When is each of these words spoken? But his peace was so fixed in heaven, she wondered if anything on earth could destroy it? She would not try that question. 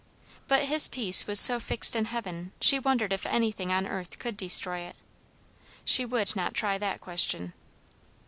But 0.47 0.63
his 0.63 0.87
peace 0.87 1.27
was 1.27 1.39
so 1.39 1.59
fixed 1.59 1.95
in 1.95 2.05
heaven, 2.05 2.53
she 2.59 2.79
wondered 2.79 3.13
if 3.13 3.23
anything 3.27 3.71
on 3.71 3.85
earth 3.85 4.17
could 4.17 4.35
destroy 4.35 4.79
it? 4.79 4.95
She 5.85 6.05
would 6.05 6.35
not 6.35 6.55
try 6.55 6.79
that 6.79 7.01
question. 7.01 7.53